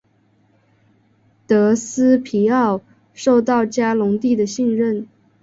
[1.45, 2.81] 德斯皮奥
[3.13, 5.07] 受到嘉隆帝的信任。